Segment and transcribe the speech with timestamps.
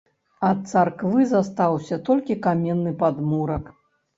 [0.47, 3.71] Ад царквы застаўся толькі каменны падмурак.